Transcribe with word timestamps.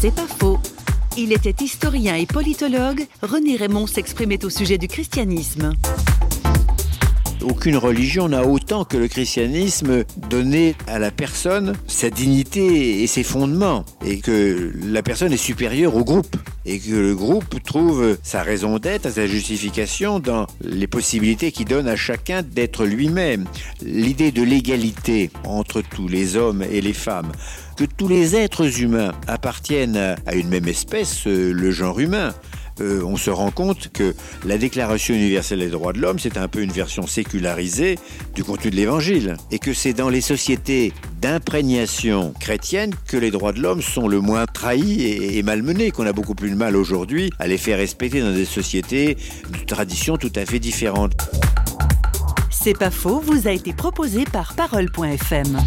C'est 0.00 0.14
pas 0.14 0.28
faux. 0.28 0.60
Il 1.16 1.32
était 1.32 1.64
historien 1.64 2.14
et 2.14 2.24
politologue. 2.24 3.04
René 3.20 3.56
Raymond 3.56 3.88
s'exprimait 3.88 4.44
au 4.44 4.48
sujet 4.48 4.78
du 4.78 4.86
christianisme. 4.86 5.72
Aucune 7.42 7.76
religion 7.76 8.28
n'a 8.28 8.44
autant 8.44 8.84
que 8.84 8.96
le 8.96 9.08
christianisme 9.08 10.04
donné 10.30 10.76
à 10.86 11.00
la 11.00 11.10
personne 11.10 11.72
sa 11.88 12.10
dignité 12.10 13.02
et 13.02 13.08
ses 13.08 13.24
fondements, 13.24 13.84
et 14.04 14.20
que 14.20 14.72
la 14.84 15.02
personne 15.02 15.32
est 15.32 15.36
supérieure 15.36 15.96
au 15.96 16.04
groupe, 16.04 16.36
et 16.68 16.78
que 16.80 16.92
le 16.92 17.14
groupe 17.14 17.62
trouve 17.64 18.18
sa 18.22 18.42
raison 18.42 18.78
d'être, 18.78 19.10
sa 19.10 19.26
justification 19.26 20.20
dans 20.20 20.46
les 20.60 20.86
possibilités 20.86 21.50
qu'il 21.50 21.64
donne 21.64 21.88
à 21.88 21.96
chacun 21.96 22.42
d'être 22.42 22.84
lui-même. 22.84 23.46
L'idée 23.80 24.32
de 24.32 24.42
l'égalité 24.42 25.30
entre 25.44 25.80
tous 25.80 26.08
les 26.08 26.36
hommes 26.36 26.62
et 26.70 26.82
les 26.82 26.92
femmes, 26.92 27.32
que 27.78 27.84
tous 27.84 28.08
les 28.08 28.36
êtres 28.36 28.82
humains 28.82 29.12
appartiennent 29.26 30.16
à 30.26 30.34
une 30.34 30.48
même 30.48 30.68
espèce, 30.68 31.24
le 31.24 31.70
genre 31.70 32.00
humain, 32.00 32.34
euh, 32.80 33.02
on 33.04 33.16
se 33.16 33.30
rend 33.30 33.50
compte 33.50 33.88
que 33.92 34.14
la 34.44 34.58
Déclaration 34.58 35.14
universelle 35.14 35.60
des 35.60 35.68
droits 35.68 35.92
de 35.92 36.00
l'homme, 36.00 36.18
c'est 36.18 36.36
un 36.36 36.48
peu 36.48 36.60
une 36.60 36.72
version 36.72 37.06
sécularisée 37.06 37.98
du 38.34 38.44
contenu 38.44 38.70
de 38.70 38.76
l'Évangile. 38.76 39.36
Et 39.50 39.58
que 39.58 39.72
c'est 39.72 39.92
dans 39.92 40.08
les 40.08 40.20
sociétés 40.20 40.92
d'imprégnation 41.20 42.32
chrétienne 42.38 42.94
que 43.06 43.16
les 43.16 43.30
droits 43.30 43.52
de 43.52 43.60
l'homme 43.60 43.82
sont 43.82 44.08
le 44.08 44.20
moins 44.20 44.46
trahis 44.46 45.02
et, 45.02 45.38
et 45.38 45.42
malmenés, 45.42 45.90
qu'on 45.90 46.06
a 46.06 46.12
beaucoup 46.12 46.34
plus 46.34 46.50
de 46.50 46.56
mal 46.56 46.76
aujourd'hui 46.76 47.30
à 47.38 47.46
les 47.46 47.58
faire 47.58 47.78
respecter 47.78 48.20
dans 48.20 48.32
des 48.32 48.44
sociétés 48.44 49.16
de 49.50 49.64
traditions 49.66 50.16
tout 50.16 50.32
à 50.36 50.44
fait 50.46 50.58
différentes. 50.58 51.12
C'est 52.50 52.76
pas 52.76 52.90
faux, 52.90 53.20
vous 53.20 53.46
a 53.48 53.52
été 53.52 53.72
proposé 53.72 54.24
par 54.24 54.54
Parole.fm. 54.54 55.58